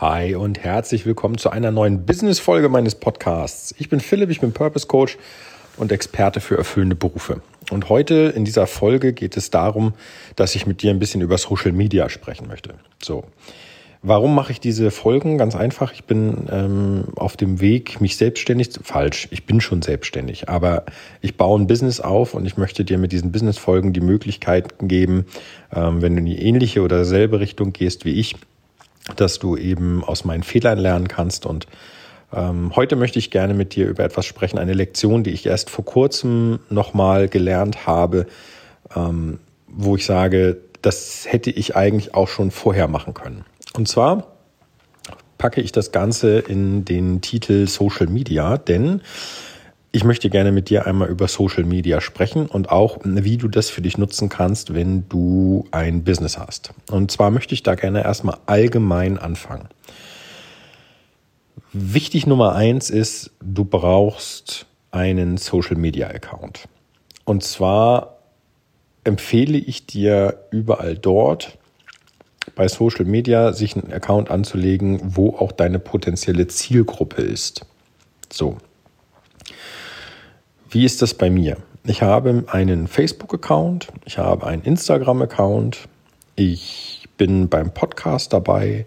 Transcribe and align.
Hi 0.00 0.36
und 0.36 0.60
herzlich 0.60 1.06
willkommen 1.06 1.38
zu 1.38 1.50
einer 1.50 1.72
neuen 1.72 2.06
Business-Folge 2.06 2.68
meines 2.68 2.94
Podcasts. 2.94 3.74
Ich 3.78 3.88
bin 3.88 3.98
Philipp, 3.98 4.30
ich 4.30 4.40
bin 4.40 4.52
Purpose 4.52 4.86
Coach 4.86 5.18
und 5.76 5.90
Experte 5.90 6.38
für 6.38 6.56
erfüllende 6.56 6.94
Berufe. 6.94 7.42
Und 7.72 7.88
heute 7.88 8.32
in 8.36 8.44
dieser 8.44 8.68
Folge 8.68 9.12
geht 9.12 9.36
es 9.36 9.50
darum, 9.50 9.94
dass 10.36 10.54
ich 10.54 10.68
mit 10.68 10.82
dir 10.82 10.92
ein 10.92 11.00
bisschen 11.00 11.20
über 11.20 11.36
Social 11.36 11.72
Media 11.72 12.08
sprechen 12.10 12.46
möchte. 12.46 12.74
So. 13.02 13.24
Warum 14.00 14.36
mache 14.36 14.52
ich 14.52 14.60
diese 14.60 14.92
Folgen? 14.92 15.36
Ganz 15.36 15.56
einfach. 15.56 15.92
Ich 15.92 16.04
bin 16.04 16.46
ähm, 16.48 17.06
auf 17.16 17.36
dem 17.36 17.60
Weg, 17.60 18.00
mich 18.00 18.16
selbstständig 18.16 18.70
zu. 18.70 18.84
Falsch, 18.84 19.26
ich 19.32 19.46
bin 19.46 19.60
schon 19.60 19.82
selbstständig, 19.82 20.48
aber 20.48 20.84
ich 21.22 21.36
baue 21.36 21.58
ein 21.58 21.66
Business 21.66 21.98
auf 21.98 22.34
und 22.34 22.46
ich 22.46 22.56
möchte 22.56 22.84
dir 22.84 22.98
mit 22.98 23.10
diesen 23.10 23.32
Business-Folgen 23.32 23.92
die 23.92 24.00
Möglichkeit 24.00 24.74
geben, 24.80 25.26
ähm, 25.74 26.02
wenn 26.02 26.12
du 26.12 26.20
in 26.20 26.26
die 26.26 26.40
ähnliche 26.40 26.82
oder 26.82 27.04
selbe 27.04 27.40
Richtung 27.40 27.72
gehst 27.72 28.04
wie 28.04 28.12
ich, 28.12 28.36
dass 29.16 29.38
du 29.38 29.56
eben 29.56 30.04
aus 30.04 30.24
meinen 30.24 30.42
Fehlern 30.42 30.78
lernen 30.78 31.08
kannst. 31.08 31.46
Und 31.46 31.66
ähm, 32.32 32.74
heute 32.76 32.96
möchte 32.96 33.18
ich 33.18 33.30
gerne 33.30 33.54
mit 33.54 33.74
dir 33.74 33.88
über 33.88 34.04
etwas 34.04 34.26
sprechen, 34.26 34.58
eine 34.58 34.74
Lektion, 34.74 35.24
die 35.24 35.30
ich 35.30 35.46
erst 35.46 35.70
vor 35.70 35.84
kurzem 35.84 36.60
nochmal 36.70 37.28
gelernt 37.28 37.86
habe, 37.86 38.26
ähm, 38.94 39.38
wo 39.66 39.96
ich 39.96 40.04
sage, 40.04 40.58
das 40.82 41.26
hätte 41.28 41.50
ich 41.50 41.76
eigentlich 41.76 42.14
auch 42.14 42.28
schon 42.28 42.50
vorher 42.50 42.88
machen 42.88 43.14
können. 43.14 43.44
Und 43.74 43.88
zwar 43.88 44.28
packe 45.38 45.60
ich 45.60 45.72
das 45.72 45.92
Ganze 45.92 46.38
in 46.38 46.84
den 46.84 47.20
Titel 47.20 47.66
Social 47.66 48.08
Media, 48.08 48.58
denn 48.58 49.02
ich 49.90 50.04
möchte 50.04 50.28
gerne 50.28 50.52
mit 50.52 50.68
dir 50.68 50.86
einmal 50.86 51.08
über 51.08 51.28
Social 51.28 51.64
Media 51.64 52.00
sprechen 52.00 52.46
und 52.46 52.70
auch, 52.70 52.98
wie 53.04 53.38
du 53.38 53.48
das 53.48 53.70
für 53.70 53.80
dich 53.80 53.96
nutzen 53.96 54.28
kannst, 54.28 54.74
wenn 54.74 55.08
du 55.08 55.66
ein 55.70 56.04
Business 56.04 56.38
hast. 56.38 56.72
Und 56.90 57.10
zwar 57.10 57.30
möchte 57.30 57.54
ich 57.54 57.62
da 57.62 57.74
gerne 57.74 58.04
erstmal 58.04 58.38
allgemein 58.46 59.18
anfangen. 59.18 59.68
Wichtig 61.72 62.26
Nummer 62.26 62.54
eins 62.54 62.90
ist, 62.90 63.30
du 63.42 63.64
brauchst 63.64 64.66
einen 64.90 65.36
Social 65.36 65.76
Media 65.76 66.08
Account. 66.08 66.68
Und 67.24 67.42
zwar 67.42 68.18
empfehle 69.04 69.58
ich 69.58 69.86
dir 69.86 70.44
überall 70.50 70.96
dort 70.96 71.58
bei 72.54 72.68
Social 72.68 73.04
Media 73.04 73.52
sich 73.52 73.76
einen 73.76 73.92
Account 73.92 74.30
anzulegen, 74.30 75.00
wo 75.16 75.36
auch 75.36 75.52
deine 75.52 75.78
potenzielle 75.78 76.46
Zielgruppe 76.46 77.22
ist. 77.22 77.66
So, 78.30 78.58
wie 80.70 80.84
ist 80.84 81.02
das 81.02 81.14
bei 81.14 81.30
mir? 81.30 81.56
Ich 81.84 82.02
habe 82.02 82.44
einen 82.48 82.86
Facebook-Account, 82.86 83.88
ich 84.04 84.18
habe 84.18 84.46
einen 84.46 84.62
Instagram-Account, 84.62 85.88
ich 86.36 87.08
bin 87.16 87.48
beim 87.48 87.72
Podcast 87.72 88.32
dabei, 88.32 88.84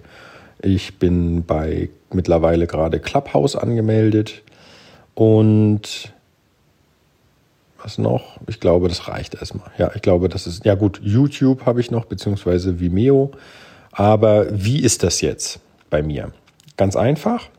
ich 0.61 0.99
bin 0.99 1.43
bei 1.43 1.89
mittlerweile 2.11 2.67
gerade 2.67 2.99
Clubhouse 2.99 3.55
angemeldet 3.55 4.43
und 5.15 6.13
was 7.83 7.97
noch? 7.97 8.37
Ich 8.47 8.59
glaube, 8.59 8.87
das 8.87 9.07
reicht 9.07 9.35
erstmal. 9.35 9.71
Ja, 9.77 9.91
ich 9.95 10.01
glaube, 10.01 10.29
das 10.29 10.45
ist, 10.45 10.65
ja 10.65 10.75
gut, 10.75 10.99
YouTube 11.03 11.65
habe 11.65 11.81
ich 11.81 11.89
noch, 11.89 12.05
beziehungsweise 12.05 12.79
Vimeo. 12.79 13.31
Aber 13.91 14.45
wie 14.51 14.79
ist 14.79 15.03
das 15.03 15.21
jetzt 15.21 15.59
bei 15.89 16.03
mir? 16.03 16.31
Ganz 16.77 16.95
einfach. 16.95 17.49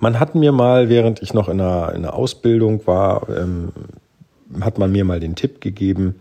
Man 0.00 0.18
hat 0.18 0.34
mir 0.34 0.50
mal, 0.50 0.88
während 0.88 1.20
ich 1.20 1.34
noch 1.34 1.48
in 1.48 1.60
einer, 1.60 1.90
in 1.90 2.04
einer 2.04 2.14
Ausbildung 2.14 2.86
war, 2.86 3.28
ähm, 3.28 3.72
hat 4.62 4.78
man 4.78 4.90
mir 4.90 5.04
mal 5.04 5.20
den 5.20 5.36
Tipp 5.36 5.60
gegeben, 5.60 6.18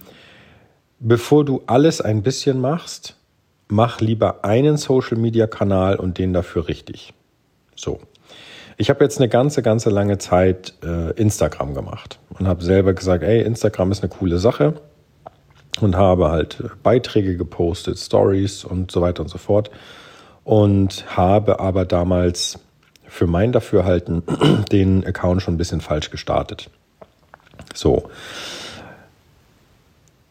bevor 1.00 1.46
du 1.46 1.64
alles 1.66 2.02
ein 2.02 2.22
bisschen 2.22 2.60
machst, 2.60 3.16
mach 3.70 4.02
lieber 4.02 4.44
einen 4.44 4.76
Social-Media-Kanal 4.76 5.96
und 5.96 6.18
den 6.18 6.34
dafür 6.34 6.68
richtig. 6.68 7.14
So. 7.76 8.02
Ich 8.76 8.90
habe 8.90 9.04
jetzt 9.04 9.18
eine 9.20 9.30
ganze, 9.30 9.62
ganze 9.62 9.90
lange 9.90 10.18
Zeit 10.18 10.74
äh, 10.84 11.12
Instagram 11.14 11.74
gemacht 11.74 12.20
und 12.38 12.48
habe 12.48 12.64
selber 12.64 12.94
gesagt, 12.94 13.24
ey, 13.24 13.42
Instagram 13.42 13.92
ist 13.92 14.04
eine 14.04 14.10
coole 14.10 14.40
Sache 14.40 14.74
und 15.80 15.96
habe 15.96 16.30
halt 16.30 16.64
Beiträge 16.84 17.38
gepostet, 17.38 17.98
Stories 17.98 18.66
und 18.66 18.92
so 18.92 19.02
weiter 19.02 19.22
und 19.22 19.30
so 19.30 19.38
fort 19.38 19.72
und 20.44 21.06
habe 21.16 21.62
aber 21.62 21.86
damals 21.86 22.60
für 23.10 23.28
mein 23.28 23.52
Dafürhalten 23.52 24.24
den 24.72 25.06
Account 25.06 25.42
schon 25.42 25.56
ein 25.56 25.58
bisschen 25.58 25.82
falsch 25.82 26.12
gestartet. 26.12 26.70
So. 27.74 28.10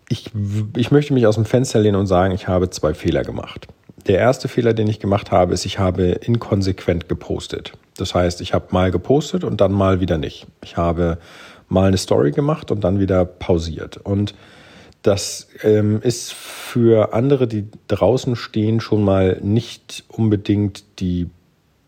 Ich, 0.08 0.30
ich 0.76 0.90
möchte 0.90 1.12
mich 1.12 1.26
aus 1.26 1.34
dem 1.34 1.44
Fenster 1.44 1.80
lehnen 1.80 1.96
und 1.96 2.06
sagen, 2.06 2.32
ich 2.32 2.48
habe 2.48 2.70
zwei 2.70 2.94
Fehler 2.94 3.24
gemacht. 3.24 3.68
Der 4.06 4.18
erste 4.18 4.48
Fehler, 4.48 4.72
den 4.72 4.88
ich 4.88 5.00
gemacht 5.00 5.30
habe, 5.30 5.52
ist, 5.52 5.66
ich 5.66 5.78
habe 5.78 6.04
inkonsequent 6.04 7.08
gepostet. 7.10 7.72
Das 7.98 8.14
heißt, 8.14 8.40
ich 8.40 8.54
habe 8.54 8.68
mal 8.70 8.90
gepostet 8.90 9.44
und 9.44 9.60
dann 9.60 9.72
mal 9.72 10.00
wieder 10.00 10.16
nicht. 10.16 10.46
Ich 10.62 10.78
habe 10.78 11.18
mal 11.68 11.88
eine 11.88 11.98
Story 11.98 12.30
gemacht 12.30 12.70
und 12.70 12.84
dann 12.84 13.00
wieder 13.00 13.26
pausiert. 13.26 13.98
Und 13.98 14.34
das 15.02 15.48
ähm, 15.62 16.00
ist 16.02 16.32
für 16.32 17.12
andere, 17.12 17.46
die 17.46 17.66
draußen 17.88 18.36
stehen, 18.36 18.80
schon 18.80 19.04
mal 19.04 19.38
nicht 19.42 20.04
unbedingt 20.08 21.00
die 21.00 21.28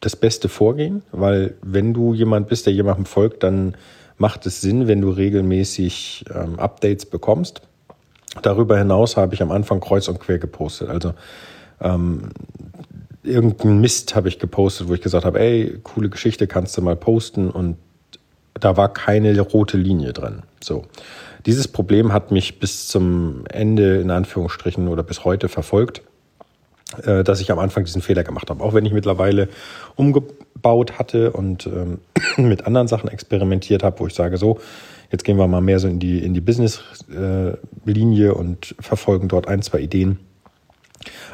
das 0.00 0.16
beste 0.16 0.48
Vorgehen, 0.48 1.02
weil 1.12 1.54
wenn 1.62 1.92
du 1.92 2.14
jemand 2.14 2.48
bist, 2.48 2.66
der 2.66 2.72
jemandem 2.72 3.06
folgt, 3.06 3.42
dann 3.42 3.74
macht 4.16 4.46
es 4.46 4.60
Sinn, 4.60 4.88
wenn 4.88 5.00
du 5.00 5.10
regelmäßig 5.10 6.24
ähm, 6.34 6.58
Updates 6.58 7.06
bekommst. 7.06 7.62
Darüber 8.42 8.78
hinaus 8.78 9.16
habe 9.16 9.34
ich 9.34 9.42
am 9.42 9.50
Anfang 9.50 9.80
kreuz 9.80 10.08
und 10.08 10.20
quer 10.20 10.38
gepostet. 10.38 10.88
Also 10.88 11.14
ähm, 11.80 12.30
irgendeinen 13.22 13.80
Mist 13.80 14.14
habe 14.14 14.28
ich 14.28 14.38
gepostet, 14.38 14.88
wo 14.88 14.94
ich 14.94 15.00
gesagt 15.00 15.24
habe, 15.24 15.40
ey, 15.40 15.78
coole 15.82 16.08
Geschichte, 16.08 16.46
kannst 16.46 16.76
du 16.76 16.82
mal 16.82 16.96
posten 16.96 17.50
und 17.50 17.76
da 18.54 18.76
war 18.76 18.92
keine 18.92 19.38
rote 19.40 19.76
Linie 19.76 20.12
drin. 20.12 20.42
So. 20.62 20.84
Dieses 21.46 21.68
Problem 21.68 22.12
hat 22.12 22.30
mich 22.30 22.58
bis 22.58 22.88
zum 22.88 23.44
Ende 23.48 24.00
in 24.00 24.10
Anführungsstrichen 24.10 24.88
oder 24.88 25.02
bis 25.02 25.24
heute 25.24 25.48
verfolgt. 25.48 26.02
Äh, 27.04 27.22
dass 27.22 27.40
ich 27.40 27.52
am 27.52 27.60
Anfang 27.60 27.84
diesen 27.84 28.02
Fehler 28.02 28.24
gemacht 28.24 28.50
habe. 28.50 28.64
Auch 28.64 28.74
wenn 28.74 28.84
ich 28.84 28.92
mittlerweile 28.92 29.48
umgebaut 29.94 30.98
hatte 30.98 31.30
und 31.30 31.66
ähm, 31.66 31.98
mit 32.36 32.66
anderen 32.66 32.88
Sachen 32.88 33.08
experimentiert 33.08 33.84
habe, 33.84 34.00
wo 34.00 34.08
ich 34.08 34.14
sage, 34.14 34.38
so, 34.38 34.58
jetzt 35.12 35.22
gehen 35.22 35.36
wir 35.36 35.46
mal 35.46 35.60
mehr 35.60 35.78
so 35.78 35.86
in 35.86 36.00
die, 36.00 36.18
in 36.18 36.34
die 36.34 36.40
Business-Linie 36.40 38.28
äh, 38.28 38.32
und 38.32 38.74
verfolgen 38.80 39.28
dort 39.28 39.46
ein, 39.46 39.62
zwei 39.62 39.78
Ideen. 39.78 40.18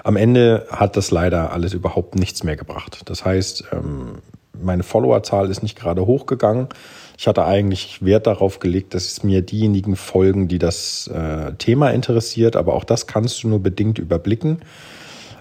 Am 0.04 0.16
Ende 0.16 0.66
hat 0.70 0.96
das 0.96 1.10
leider 1.10 1.52
alles 1.52 1.72
überhaupt 1.72 2.16
nichts 2.16 2.44
mehr 2.44 2.56
gebracht. 2.56 3.00
Das 3.06 3.24
heißt, 3.24 3.64
ähm, 3.72 4.18
meine 4.52 4.82
Followerzahl 4.82 5.50
ist 5.50 5.62
nicht 5.62 5.78
gerade 5.78 6.04
hochgegangen. 6.06 6.68
Ich 7.16 7.26
hatte 7.26 7.46
eigentlich 7.46 8.04
Wert 8.04 8.26
darauf 8.26 8.58
gelegt, 8.58 8.92
dass 8.92 9.06
es 9.06 9.22
mir 9.22 9.40
diejenigen 9.40 9.96
folgen, 9.96 10.48
die 10.48 10.58
das 10.58 11.08
äh, 11.08 11.54
Thema 11.54 11.92
interessiert, 11.92 12.56
aber 12.56 12.74
auch 12.74 12.84
das 12.84 13.06
kannst 13.06 13.42
du 13.42 13.48
nur 13.48 13.60
bedingt 13.60 13.98
überblicken. 13.98 14.58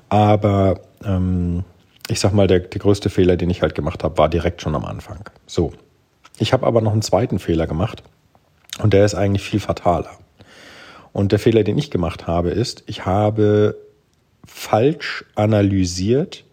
Aber 0.10 0.82
ähm, 1.04 1.64
ich 2.10 2.20
sag 2.20 2.34
mal, 2.34 2.48
der, 2.48 2.60
der 2.60 2.80
größte 2.80 3.10
Fehler, 3.10 3.38
den 3.38 3.50
ich 3.50 3.62
halt 3.62 3.76
gemacht 3.76 4.04
habe, 4.04 4.18
war 4.18 4.30
direkt 4.30 4.62
schon 4.62 4.76
am 4.76 4.86
Anfang. 4.86 5.30
So. 5.48 5.74
Ich 6.38 6.54
habe 6.54 6.66
aber 6.68 6.82
noch 6.82 6.92
einen 6.92 7.02
zweiten 7.02 7.40
Fehler 7.40 7.66
gemacht 7.66 8.04
und 8.82 8.94
der 8.94 9.06
ist 9.06 9.16
eigentlich 9.16 9.44
viel 9.44 9.60
fataler. 9.60 10.12
Und 11.14 11.32
der 11.32 11.40
Fehler, 11.40 11.64
den 11.64 11.78
ich 11.78 11.92
gemacht 11.92 12.28
habe, 12.28 12.50
ist, 12.50 12.84
ich 12.88 13.06
habe 13.06 13.78
falsch 14.46 15.24
analysiert, 15.36 16.44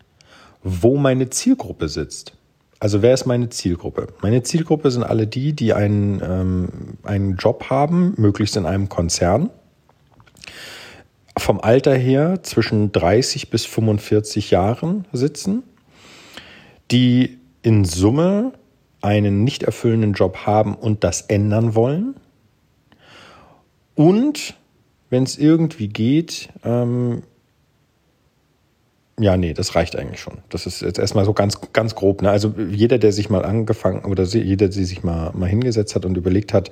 wo 0.62 0.96
meine 0.96 1.30
Zielgruppe 1.30 1.88
sitzt. 1.88 2.34
Also 2.78 3.02
wer 3.02 3.14
ist 3.14 3.26
meine 3.26 3.48
Zielgruppe? 3.48 4.08
Meine 4.22 4.42
Zielgruppe 4.42 4.90
sind 4.90 5.02
alle 5.02 5.26
die, 5.26 5.52
die 5.52 5.72
einen, 5.72 6.20
ähm, 6.22 6.68
einen 7.02 7.36
Job 7.36 7.70
haben, 7.70 8.14
möglichst 8.16 8.56
in 8.56 8.66
einem 8.66 8.88
Konzern 8.88 9.50
vom 11.42 11.60
Alter 11.60 11.94
her 11.94 12.42
zwischen 12.42 12.92
30 12.92 13.50
bis 13.50 13.66
45 13.66 14.50
Jahren 14.50 15.06
sitzen, 15.12 15.62
die 16.90 17.38
in 17.62 17.84
Summe 17.84 18.52
einen 19.00 19.44
nicht 19.44 19.62
erfüllenden 19.62 20.12
Job 20.12 20.46
haben 20.46 20.74
und 20.74 21.04
das 21.04 21.22
ändern 21.22 21.74
wollen. 21.74 22.14
Und 23.94 24.54
wenn 25.10 25.24
es 25.24 25.36
irgendwie 25.36 25.88
geht, 25.88 26.48
ähm, 26.64 27.22
ja, 29.20 29.36
nee, 29.36 29.52
das 29.52 29.74
reicht 29.74 29.94
eigentlich 29.96 30.20
schon. 30.20 30.38
Das 30.48 30.66
ist 30.66 30.80
jetzt 30.80 30.98
erstmal 30.98 31.24
so 31.24 31.34
ganz, 31.34 31.60
ganz 31.72 31.94
grob. 31.94 32.22
Ne? 32.22 32.30
Also 32.30 32.54
jeder, 32.70 32.98
der 32.98 33.12
sich 33.12 33.28
mal 33.28 33.44
angefangen 33.44 34.04
oder 34.04 34.24
jeder, 34.24 34.68
der 34.68 34.84
sich 34.84 35.02
mal, 35.02 35.32
mal 35.34 35.48
hingesetzt 35.48 35.94
hat 35.94 36.04
und 36.06 36.16
überlegt 36.16 36.54
hat, 36.54 36.70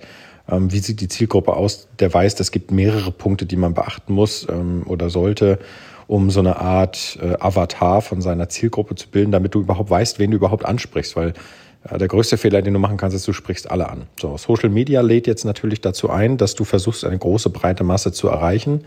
wie 0.59 0.79
sieht 0.79 1.01
die 1.01 1.09
Zielgruppe 1.09 1.55
aus, 1.55 1.89
der 1.99 2.13
weiß, 2.13 2.39
es 2.41 2.51
gibt 2.51 2.71
mehrere 2.71 3.11
Punkte, 3.11 3.47
die 3.47 3.57
man 3.57 3.75
beachten 3.75 4.13
muss 4.13 4.47
ähm, 4.49 4.83
oder 4.87 5.11
sollte, 5.11 5.59
um 6.07 6.31
so 6.31 6.41
eine 6.41 6.57
Art 6.57 7.19
äh, 7.23 7.37
Avatar 7.39 8.03
von 8.03 8.21
seiner 8.21 8.49
Zielgruppe 8.49 8.95
zu 8.95 9.09
bilden, 9.09 9.31
damit 9.31 9.55
du 9.55 9.61
überhaupt 9.61 9.91
weißt, 9.91 10.19
wen 10.19 10.31
du 10.31 10.37
überhaupt 10.37 10.65
ansprichst, 10.65 11.15
weil 11.17 11.35
äh, 11.89 11.99
der 11.99 12.09
größte 12.09 12.37
Fehler, 12.37 12.63
den 12.63 12.75
du 12.75 12.81
machen 12.81 12.97
kannst, 12.97 13.17
ist, 13.17 13.29
du 13.29 13.33
sprichst 13.33 13.71
alle 13.71 13.89
an. 13.89 14.07
So, 14.21 14.37
Social 14.37 14.71
Media 14.71 15.01
lädt 15.01 15.27
jetzt 15.27 15.45
natürlich 15.45 15.81
dazu 15.81 16.11
ein, 16.11 16.37
dass 16.37 16.55
du 16.55 16.65
versuchst, 16.65 17.05
eine 17.05 17.19
große, 17.19 17.51
breite 17.51 17.85
Masse 17.85 18.13
zu 18.13 18.29
erreichen. 18.29 18.85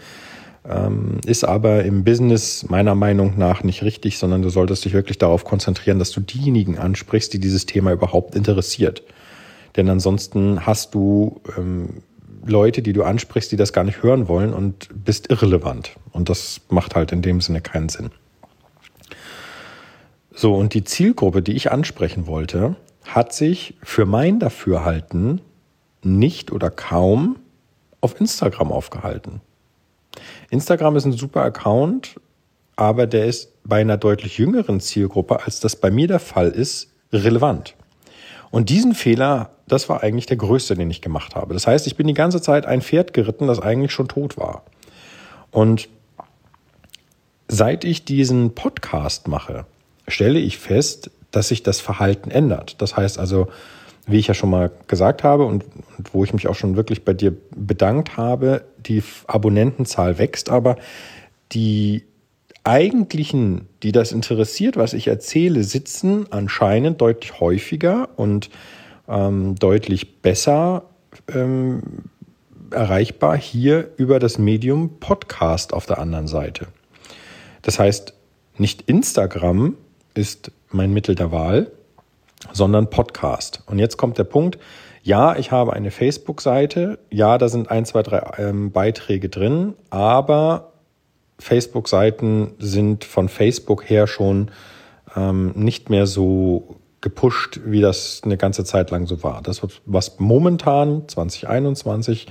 ähm, 0.70 1.20
ist 1.26 1.44
aber 1.44 1.84
im 1.84 2.04
Business 2.04 2.66
meiner 2.70 2.96
Meinung 2.96 3.38
nach 3.38 3.64
nicht 3.64 3.84
richtig, 3.84 4.18
sondern 4.18 4.42
du 4.42 4.50
solltest 4.50 4.86
dich 4.86 4.94
wirklich 4.94 5.18
darauf 5.18 5.44
konzentrieren, 5.44 6.00
dass 6.00 6.12
du 6.12 6.22
diejenigen 6.22 6.78
ansprichst, 6.78 7.34
die 7.34 7.40
dieses 7.40 7.66
Thema 7.66 7.92
überhaupt 7.92 8.36
interessiert. 8.36 9.04
Denn 9.76 9.90
ansonsten 9.90 10.66
hast 10.66 10.94
du 10.94 11.42
ähm, 11.58 12.04
Leute, 12.46 12.82
die 12.82 12.94
du 12.94 13.04
ansprichst, 13.04 13.52
die 13.52 13.56
das 13.56 13.74
gar 13.74 13.84
nicht 13.84 14.04
hören 14.04 14.28
wollen 14.28 14.54
und 14.54 14.90
bist 15.06 15.30
irrelevant. 15.30 15.96
Und 16.12 16.30
das 16.30 16.62
macht 16.70 16.96
halt 16.96 17.12
in 17.12 17.22
dem 17.22 17.42
Sinne 17.42 17.62
keinen 17.62 17.90
Sinn. 17.90 18.12
So, 20.36 20.56
und 20.56 20.74
die 20.74 20.84
Zielgruppe, 20.84 21.42
die 21.42 21.54
ich 21.54 21.72
ansprechen 21.72 22.28
wollte, 22.28 22.76
hat 23.06 23.34
sich 23.34 23.76
für 23.84 24.06
mein 24.06 24.40
Dafürhalten 24.40 25.42
nicht 26.02 26.52
oder 26.52 26.70
kaum 26.70 27.38
auf 28.02 28.20
Instagram 28.20 28.72
aufgehalten. 28.72 29.42
Instagram 30.50 30.96
ist 30.96 31.06
ein 31.06 31.14
super 31.14 31.44
Account, 31.44 32.20
aber 32.76 33.08
der 33.08 33.26
ist 33.26 33.64
bei 33.64 33.82
einer 33.82 33.98
deutlich 33.98 34.38
jüngeren 34.38 34.80
Zielgruppe, 34.80 35.44
als 35.44 35.60
das 35.60 35.76
bei 35.76 35.92
mir 35.92 36.08
der 36.08 36.20
Fall 36.20 36.50
ist, 36.50 36.92
relevant. 37.12 37.76
Und 38.52 38.70
diesen 38.70 38.94
Fehler, 38.94 39.53
das 39.68 39.90
war 39.90 40.04
eigentlich 40.04 40.26
der 40.26 40.38
größte, 40.38 40.76
den 40.76 40.90
ich 40.90 41.02
gemacht 41.02 41.36
habe. 41.36 41.54
Das 41.54 41.68
heißt, 41.68 41.88
ich 41.88 41.96
bin 41.96 42.08
die 42.08 42.14
ganze 42.14 42.42
Zeit 42.42 42.66
ein 42.66 42.82
Pferd 42.82 43.14
geritten, 43.14 43.48
das 43.48 43.60
eigentlich 43.60 43.92
schon 43.92 44.08
tot 44.08 44.38
war. 44.38 44.64
Und 45.52 45.88
seit 47.48 47.86
ich 47.86 48.06
diesen 48.06 48.56
Podcast 48.56 49.28
mache, 49.28 49.66
stelle 50.08 50.40
ich 50.40 50.58
fest, 50.58 51.12
dass 51.32 51.48
sich 51.48 51.64
das 51.64 51.80
Verhalten 51.80 52.30
ändert. 52.32 52.82
Das 52.82 52.98
heißt 52.98 53.20
also, 53.20 53.48
wie 54.06 54.20
ich 54.20 54.28
ja 54.28 54.34
schon 54.34 54.50
mal 54.50 54.72
gesagt 54.88 55.24
habe 55.24 55.46
und, 55.46 55.64
und, 55.98 56.14
wo 56.14 56.24
ich 56.24 56.34
mich 56.34 56.48
auch 56.48 56.56
schon 56.56 56.76
wirklich 56.76 57.06
bei 57.06 57.14
dir 57.14 57.34
bedankt 57.56 58.18
habe, 58.18 58.64
die 58.78 59.02
Abonnentenzahl 59.28 60.18
wächst, 60.18 60.50
aber 60.50 60.76
die 61.54 62.04
eigentlichen, 62.64 63.68
die 63.82 63.92
das 63.92 64.12
interessiert, 64.12 64.78
was 64.78 64.94
ich 64.94 65.08
erzähle, 65.08 65.64
sitzen 65.64 66.28
anscheinend 66.32 67.02
deutlich 67.02 67.40
häufiger 67.40 68.10
und 68.16 68.50
ähm, 69.08 69.56
deutlich 69.56 70.22
besser 70.22 70.84
ähm, 71.34 71.82
erreichbar 72.72 73.38
hier 73.38 73.90
über 73.98 74.20
das 74.20 74.38
Medium 74.38 75.00
Podcast 75.00 75.74
auf 75.74 75.86
der 75.86 76.00
anderen 76.00 76.28
Seite. 76.28 76.68
Das 77.62 77.80
heißt, 77.80 78.14
nicht 78.58 78.84
Instagram 78.84 79.78
ist 80.14 80.52
mein 80.72 80.92
Mittel 80.94 81.16
der 81.16 81.32
Wahl, 81.32 81.72
sondern 82.52 82.90
Podcast. 82.90 83.64
Und 83.68 83.80
jetzt 83.80 83.98
kommt 83.98 84.18
der 84.18 84.26
Punkt, 84.26 84.60
ja, 85.02 85.36
ich 85.36 85.52
habe 85.52 85.74
eine 85.74 85.92
Facebook-Seite, 85.92 87.00
ja, 87.10 87.38
da 87.38 87.50
sind 87.50 87.70
ein, 87.70 87.86
zwei, 87.86 88.04
drei 88.04 88.22
ähm, 88.38 88.72
Beiträge 88.72 89.30
drin, 89.30 89.74
aber 89.90 90.72
Facebook-Seiten 91.40 92.54
sind 92.60 93.04
von 93.04 93.28
Facebook 93.28 93.90
her 93.90 94.08
schon 94.08 94.52
ähm, 95.16 95.52
nicht 95.56 95.90
mehr 95.90 96.08
so 96.08 96.78
gepusht, 97.04 97.60
wie 97.66 97.82
das 97.82 98.22
eine 98.24 98.38
ganze 98.38 98.64
Zeit 98.64 98.90
lang 98.90 99.06
so 99.06 99.22
war. 99.22 99.42
Das, 99.44 99.62
was 99.86 100.20
momentan 100.20 101.08
2021 101.08 102.28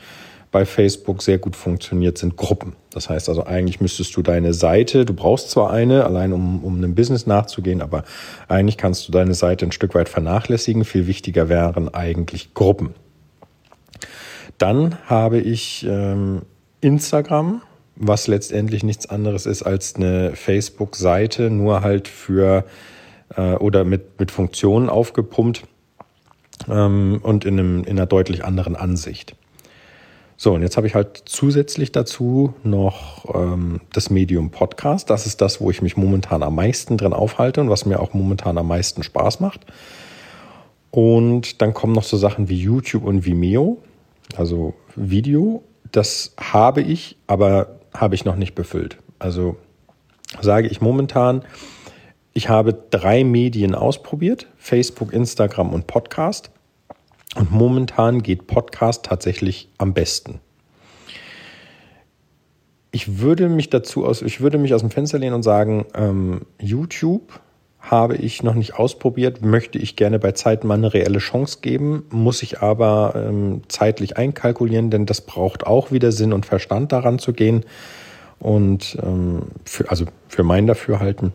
bei 0.50 0.66
Facebook 0.66 1.22
sehr 1.22 1.38
gut 1.38 1.56
funktioniert, 1.56 2.18
sind 2.18 2.36
Gruppen. 2.36 2.74
Das 2.90 3.08
heißt 3.08 3.28
also, 3.28 3.44
eigentlich 3.44 3.80
müsstest 3.80 4.16
du 4.16 4.22
deine 4.22 4.52
Seite, 4.52 5.04
du 5.04 5.14
brauchst 5.14 5.50
zwar 5.50 5.70
eine, 5.70 6.04
allein 6.04 6.32
um, 6.32 6.64
um 6.64 6.76
einem 6.76 6.94
Business 6.94 7.26
nachzugehen, 7.26 7.80
aber 7.80 8.04
eigentlich 8.48 8.76
kannst 8.76 9.08
du 9.08 9.12
deine 9.12 9.34
Seite 9.34 9.64
ein 9.64 9.72
Stück 9.72 9.94
weit 9.94 10.08
vernachlässigen. 10.08 10.84
Viel 10.84 11.06
wichtiger 11.06 11.48
wären 11.48 11.92
eigentlich 11.94 12.52
Gruppen. 12.54 12.94
Dann 14.58 14.98
habe 15.06 15.38
ich 15.38 15.86
ähm, 15.88 16.42
Instagram, 16.80 17.62
was 17.96 18.26
letztendlich 18.26 18.84
nichts 18.84 19.08
anderes 19.08 19.46
ist 19.46 19.62
als 19.62 19.96
eine 19.96 20.36
Facebook-Seite, 20.36 21.50
nur 21.50 21.82
halt 21.82 22.08
für 22.08 22.64
äh, 23.36 23.54
oder 23.54 23.84
mit, 23.84 24.18
mit 24.18 24.30
Funktionen 24.30 24.88
aufgepumpt 24.88 25.64
ähm, 26.68 27.20
und 27.22 27.44
in, 27.44 27.58
einem, 27.58 27.84
in 27.84 27.98
einer 27.98 28.06
deutlich 28.06 28.44
anderen 28.44 28.76
Ansicht. 28.76 29.36
So, 30.36 30.54
und 30.54 30.62
jetzt 30.62 30.76
habe 30.76 30.88
ich 30.88 30.94
halt 30.96 31.22
zusätzlich 31.26 31.92
dazu 31.92 32.54
noch 32.64 33.32
ähm, 33.34 33.80
das 33.92 34.10
Medium 34.10 34.50
Podcast. 34.50 35.08
Das 35.08 35.24
ist 35.26 35.40
das, 35.40 35.60
wo 35.60 35.70
ich 35.70 35.82
mich 35.82 35.96
momentan 35.96 36.42
am 36.42 36.56
meisten 36.56 36.96
drin 36.96 37.12
aufhalte 37.12 37.60
und 37.60 37.70
was 37.70 37.86
mir 37.86 38.00
auch 38.00 38.12
momentan 38.12 38.58
am 38.58 38.66
meisten 38.66 39.04
Spaß 39.04 39.38
macht. 39.38 39.60
Und 40.90 41.62
dann 41.62 41.74
kommen 41.74 41.92
noch 41.92 42.02
so 42.02 42.16
Sachen 42.16 42.48
wie 42.48 42.56
YouTube 42.56 43.04
und 43.04 43.24
Vimeo, 43.24 43.78
also 44.36 44.74
Video. 44.96 45.62
Das 45.92 46.34
habe 46.40 46.82
ich, 46.82 47.16
aber 47.28 47.78
habe 47.94 48.14
ich 48.14 48.24
noch 48.24 48.36
nicht 48.36 48.54
befüllt. 48.54 48.98
Also 49.18 49.56
sage 50.40 50.66
ich 50.66 50.80
momentan, 50.80 51.42
ich 52.34 52.48
habe 52.48 52.74
drei 52.90 53.24
Medien 53.24 53.74
ausprobiert, 53.74 54.46
Facebook, 54.56 55.12
Instagram 55.12 55.72
und 55.72 55.86
Podcast. 55.86 56.50
Und 57.34 57.50
momentan 57.50 58.22
geht 58.22 58.46
Podcast 58.46 59.04
tatsächlich 59.04 59.70
am 59.78 59.94
besten. 59.94 60.40
Ich 62.90 63.20
würde 63.20 63.48
mich 63.48 63.70
dazu 63.70 64.04
aus, 64.04 64.20
ich 64.20 64.40
würde 64.42 64.58
mich 64.58 64.74
aus 64.74 64.82
dem 64.82 64.90
Fenster 64.90 65.18
lehnen 65.18 65.34
und 65.34 65.42
sagen, 65.42 65.86
ähm, 65.94 66.42
YouTube 66.60 67.40
habe 67.80 68.16
ich 68.16 68.42
noch 68.42 68.54
nicht 68.54 68.74
ausprobiert, 68.74 69.42
möchte 69.42 69.78
ich 69.78 69.96
gerne 69.96 70.18
bei 70.18 70.32
Zeiten 70.32 70.66
mal 70.66 70.74
eine 70.74 70.92
reelle 70.92 71.18
Chance 71.18 71.58
geben, 71.62 72.04
muss 72.10 72.42
ich 72.42 72.60
aber 72.60 73.14
ähm, 73.16 73.62
zeitlich 73.68 74.18
einkalkulieren, 74.18 74.90
denn 74.90 75.06
das 75.06 75.22
braucht 75.22 75.66
auch 75.66 75.90
wieder 75.90 76.12
Sinn 76.12 76.32
und 76.32 76.46
Verstand 76.46 76.92
daran 76.92 77.18
zu 77.18 77.32
gehen 77.32 77.64
und 78.38 78.98
ähm, 79.02 79.46
für, 79.64 79.90
also 79.90 80.04
für 80.28 80.44
mein 80.44 80.66
Dafürhalten. 80.66 81.32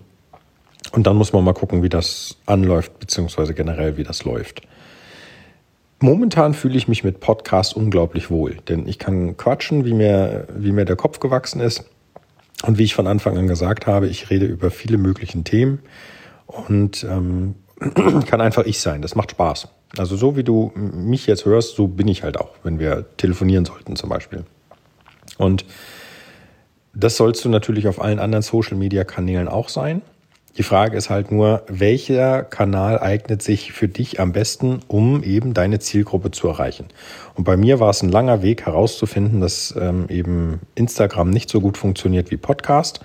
Und 0.91 1.07
dann 1.07 1.15
muss 1.15 1.33
man 1.33 1.43
mal 1.43 1.53
gucken, 1.53 1.83
wie 1.83 1.89
das 1.89 2.37
anläuft, 2.45 2.99
beziehungsweise 2.99 3.53
generell, 3.53 3.97
wie 3.97 4.03
das 4.03 4.23
läuft. 4.23 4.61
Momentan 5.99 6.53
fühle 6.53 6.77
ich 6.77 6.87
mich 6.87 7.03
mit 7.03 7.19
Podcast 7.19 7.75
unglaublich 7.75 8.29
wohl, 8.29 8.57
denn 8.67 8.87
ich 8.87 8.99
kann 8.99 9.35
quatschen, 9.35 9.83
wie 9.83 9.93
mir, 9.93 10.47
wie 10.55 10.71
mir 10.71 10.85
der 10.85 10.95
Kopf 10.95 11.19
gewachsen 11.19 11.59
ist. 11.59 11.85
Und 12.63 12.77
wie 12.79 12.83
ich 12.83 12.95
von 12.95 13.05
Anfang 13.05 13.37
an 13.37 13.47
gesagt 13.47 13.85
habe, 13.85 14.07
ich 14.07 14.31
rede 14.31 14.45
über 14.47 14.71
viele 14.71 14.97
möglichen 14.97 15.43
Themen 15.43 15.79
und 16.47 17.03
ähm, 17.03 17.55
kann 18.25 18.41
einfach 18.41 18.65
ich 18.65 18.79
sein. 18.79 19.03
Das 19.03 19.13
macht 19.13 19.31
Spaß. 19.31 19.67
Also 19.97 20.15
so 20.15 20.35
wie 20.35 20.43
du 20.43 20.71
mich 20.75 21.27
jetzt 21.27 21.45
hörst, 21.45 21.75
so 21.75 21.87
bin 21.87 22.07
ich 22.07 22.23
halt 22.23 22.39
auch, 22.39 22.55
wenn 22.63 22.79
wir 22.79 23.05
telefonieren 23.17 23.65
sollten 23.65 23.95
zum 23.95 24.09
Beispiel. 24.09 24.43
Und 25.37 25.65
das 26.93 27.15
sollst 27.15 27.45
du 27.45 27.49
natürlich 27.49 27.87
auf 27.87 28.01
allen 28.01 28.19
anderen 28.19 28.41
Social-Media-Kanälen 28.41 29.47
auch 29.47 29.69
sein. 29.69 30.01
Die 30.57 30.63
Frage 30.63 30.97
ist 30.97 31.11
halt 31.11 31.31
nur, 31.31 31.63
welcher 31.67 32.41
Kanal 32.43 32.99
eignet 32.99 33.43
sich 33.43 33.73
für 33.73 33.87
dich 33.87 34.19
am 34.19 34.31
besten, 34.31 34.79
um 34.87 35.21
eben 35.21 35.53
deine 35.53 35.77
Zielgruppe 35.77 36.31
zu 36.31 36.47
erreichen. 36.47 36.87
Und 37.35 37.43
bei 37.43 37.55
mir 37.57 37.79
war 37.79 37.91
es 37.91 38.01
ein 38.01 38.09
langer 38.09 38.41
Weg 38.41 38.65
herauszufinden, 38.65 39.39
dass 39.39 39.75
ähm, 39.79 40.07
eben 40.09 40.59
Instagram 40.73 41.29
nicht 41.29 41.51
so 41.51 41.61
gut 41.61 41.77
funktioniert 41.77 42.31
wie 42.31 42.37
Podcast. 42.37 43.01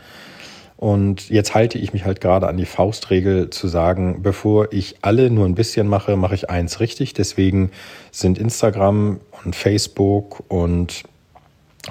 Und 0.79 1.29
jetzt 1.29 1.55
halte 1.55 1.79
ich 1.79 1.93
mich 1.93 2.07
halt 2.07 2.23
gerade 2.23 2.49
an 2.49 2.57
die 2.57 2.65
Faustregel 2.65 3.51
zu 3.51 3.69
sagen, 3.69 4.23
bevor 4.23 4.73
ich 4.73 4.97
alle 5.03 5.31
nur 5.31 5.45
ein 5.45 5.55
bisschen 5.55 5.87
mache, 5.87 6.17
mache 6.17 6.35
ich 6.35 6.49
eins 6.49 6.81
richtig. 6.81 7.13
Deswegen 7.13 7.71
sind 8.11 8.39
Instagram 8.39 9.21
und 9.45 9.55
Facebook 9.55 10.43
und 10.49 11.05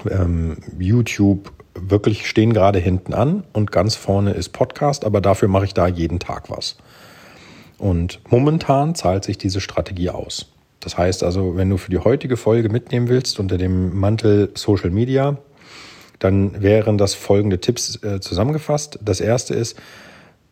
ähm, 0.09 0.57
YouTube 0.79 1.53
wirklich 1.75 2.27
stehen 2.27 2.53
gerade 2.53 2.79
hinten 2.79 3.13
an 3.13 3.43
und 3.53 3.71
ganz 3.71 3.95
vorne 3.95 4.31
ist 4.31 4.49
Podcast, 4.49 5.05
aber 5.05 5.21
dafür 5.21 5.47
mache 5.47 5.65
ich 5.65 5.73
da 5.73 5.87
jeden 5.87 6.19
Tag 6.19 6.49
was. 6.49 6.77
Und 7.77 8.19
momentan 8.29 8.93
zahlt 8.95 9.23
sich 9.23 9.37
diese 9.37 9.61
Strategie 9.61 10.09
aus. 10.09 10.51
Das 10.79 10.97
heißt 10.97 11.23
also, 11.23 11.55
wenn 11.55 11.69
du 11.69 11.77
für 11.77 11.91
die 11.91 11.99
heutige 11.99 12.37
Folge 12.37 12.69
mitnehmen 12.69 13.07
willst 13.07 13.39
unter 13.39 13.57
dem 13.57 13.97
Mantel 13.97 14.51
Social 14.55 14.89
Media, 14.89 15.37
dann 16.19 16.61
wären 16.61 16.97
das 16.97 17.13
folgende 17.15 17.59
Tipps 17.59 18.01
äh, 18.03 18.19
zusammengefasst. 18.19 18.99
Das 19.01 19.21
erste 19.21 19.55
ist, 19.55 19.79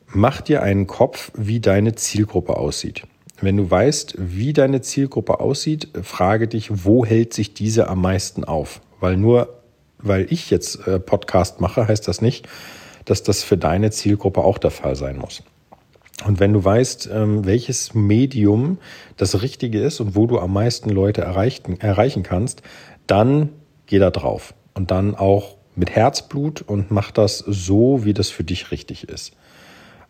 mach 0.08 0.42
dir 0.42 0.64
einen 0.64 0.88
Kopf, 0.88 1.32
wie 1.36 1.60
deine 1.60 1.96
Zielgruppe 1.96 2.58
aussieht. 2.58 3.04
Wenn 3.42 3.58
du 3.58 3.70
weißt, 3.70 4.16
wie 4.18 4.54
deine 4.54 4.82
Zielgruppe 4.82 5.40
aussieht, 5.40 5.88
frage 6.02 6.48
dich, 6.48 6.86
wo 6.86 7.06
hält 7.06 7.34
sich 7.34 7.54
diese 7.54 7.88
am 7.88 8.02
meisten 8.02 8.44
auf? 8.44 8.82
Weil 9.00 9.18
nur 9.18 9.59
weil 10.02 10.28
ich 10.30 10.50
jetzt 10.50 10.88
äh, 10.88 11.00
Podcast 11.00 11.62
mache, 11.62 11.88
heißt 11.88 12.08
das 12.08 12.22
nicht, 12.22 12.48
dass 13.06 13.24
das 13.24 13.44
für 13.44 13.58
deine 13.58 13.92
Zielgruppe 13.92 14.42
auch 14.42 14.58
der 14.58 14.72
Fall 14.72 14.96
sein 14.96 15.18
muss. 15.18 15.44
Und 16.26 16.40
wenn 16.40 16.54
du 16.54 16.64
weißt, 16.64 17.10
ähm, 17.14 17.46
welches 17.46 17.94
Medium 17.94 18.78
das 19.18 19.42
Richtige 19.42 19.82
ist 19.82 20.00
und 20.00 20.16
wo 20.16 20.28
du 20.28 20.40
am 20.40 20.54
meisten 20.54 20.90
Leute 20.90 21.22
erreichen, 21.22 21.80
erreichen 21.80 22.24
kannst, 22.24 22.62
dann 23.08 23.50
geh 23.86 24.00
da 24.00 24.10
drauf. 24.10 24.54
Und 24.74 24.92
dann 24.92 25.16
auch 25.16 25.56
mit 25.76 25.92
Herzblut 25.92 26.62
und 26.62 26.92
mach 26.92 27.12
das 27.12 27.40
so, 27.40 28.04
wie 28.04 28.14
das 28.14 28.30
für 28.30 28.44
dich 28.44 28.72
richtig 28.72 29.08
ist. 29.08 29.34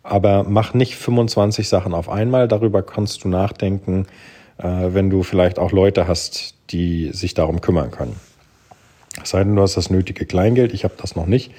Aber 0.01 0.43
mach 0.43 0.73
nicht 0.73 0.95
25 0.95 1.69
Sachen 1.69 1.93
auf 1.93 2.09
einmal. 2.09 2.47
Darüber 2.47 2.81
kannst 2.81 3.23
du 3.23 3.27
nachdenken, 3.27 4.07
äh, 4.57 4.63
wenn 4.63 5.09
du 5.09 5.21
vielleicht 5.23 5.59
auch 5.59 5.71
Leute 5.71 6.07
hast, 6.07 6.55
die 6.71 7.11
sich 7.13 7.35
darum 7.35 7.61
kümmern 7.61 7.91
können. 7.91 8.15
Sei 9.23 9.43
denn, 9.43 9.55
du 9.55 9.61
hast 9.61 9.75
das 9.75 9.89
nötige 9.89 10.25
Kleingeld, 10.25 10.73
ich 10.73 10.83
habe 10.83 10.95
das 10.97 11.15
noch 11.15 11.25
nicht. 11.25 11.51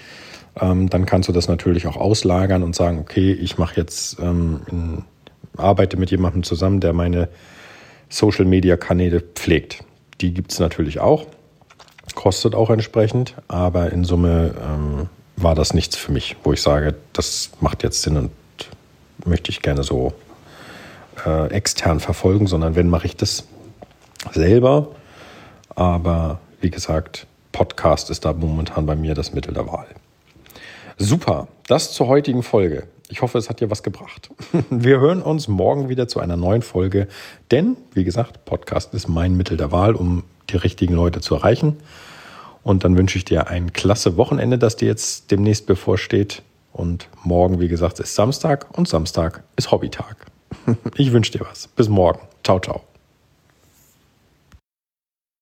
Ähm, 0.60 0.90
dann 0.90 1.06
kannst 1.06 1.28
du 1.28 1.32
das 1.32 1.48
natürlich 1.48 1.86
auch 1.86 1.96
auslagern 1.96 2.62
und 2.62 2.74
sagen, 2.74 2.98
okay, 2.98 3.32
ich 3.32 3.58
mache 3.58 3.76
jetzt, 3.76 4.18
ähm, 4.20 5.04
arbeite 5.56 5.96
mit 5.96 6.10
jemandem 6.10 6.42
zusammen, 6.42 6.80
der 6.80 6.92
meine 6.92 7.28
Social-Media-Kanäle 8.08 9.20
pflegt. 9.20 9.84
Die 10.20 10.34
gibt 10.34 10.52
es 10.52 10.58
natürlich 10.58 11.00
auch, 11.00 11.26
kostet 12.14 12.54
auch 12.54 12.70
entsprechend, 12.70 13.34
aber 13.48 13.92
in 13.92 14.04
Summe 14.04 14.54
ähm, 14.60 15.08
war 15.36 15.54
das 15.54 15.72
nichts 15.72 15.96
für 15.96 16.12
mich, 16.12 16.36
wo 16.42 16.52
ich 16.52 16.60
sage, 16.60 16.96
das 17.12 17.50
macht 17.60 17.82
jetzt 17.82 18.02
Sinn 18.02 18.16
und 18.16 18.30
möchte 19.24 19.50
ich 19.50 19.62
gerne 19.62 19.82
so 19.82 20.12
äh, 21.24 21.48
extern 21.50 22.00
verfolgen, 22.00 22.46
sondern 22.46 22.74
wenn 22.74 22.88
mache 22.88 23.06
ich 23.06 23.16
das 23.16 23.44
selber. 24.32 24.88
Aber 25.74 26.40
wie 26.60 26.70
gesagt, 26.70 27.26
Podcast 27.52 28.10
ist 28.10 28.24
da 28.24 28.32
momentan 28.32 28.86
bei 28.86 28.96
mir 28.96 29.14
das 29.14 29.32
Mittel 29.32 29.54
der 29.54 29.66
Wahl. 29.66 29.86
Super, 30.98 31.48
das 31.66 31.92
zur 31.92 32.08
heutigen 32.08 32.42
Folge. 32.42 32.86
Ich 33.08 33.22
hoffe, 33.22 33.38
es 33.38 33.48
hat 33.48 33.60
dir 33.60 33.70
was 33.70 33.82
gebracht. 33.82 34.30
Wir 34.70 35.00
hören 35.00 35.22
uns 35.22 35.48
morgen 35.48 35.88
wieder 35.88 36.06
zu 36.08 36.20
einer 36.20 36.36
neuen 36.36 36.62
Folge, 36.62 37.08
denn, 37.50 37.76
wie 37.92 38.04
gesagt, 38.04 38.44
Podcast 38.44 38.94
ist 38.94 39.08
mein 39.08 39.36
Mittel 39.36 39.56
der 39.56 39.72
Wahl, 39.72 39.94
um 39.94 40.22
die 40.50 40.56
richtigen 40.56 40.94
Leute 40.94 41.20
zu 41.20 41.34
erreichen. 41.34 41.78
Und 42.62 42.84
dann 42.84 42.96
wünsche 42.96 43.18
ich 43.18 43.24
dir 43.24 43.48
ein 43.48 43.72
klasse 43.72 44.16
Wochenende, 44.16 44.58
das 44.58 44.76
dir 44.76 44.86
jetzt 44.86 45.30
demnächst 45.30 45.66
bevorsteht. 45.66 46.42
Und 46.72 47.08
morgen, 47.24 47.60
wie 47.60 47.68
gesagt, 47.68 47.98
ist 47.98 48.14
Samstag 48.14 48.66
und 48.76 48.86
Samstag 48.86 49.42
ist 49.56 49.70
Hobbytag. 49.70 50.26
Ich 50.96 51.12
wünsche 51.12 51.32
dir 51.32 51.40
was. 51.40 51.68
Bis 51.68 51.88
morgen. 51.88 52.20
Ciao, 52.44 52.60
ciao. 52.60 52.89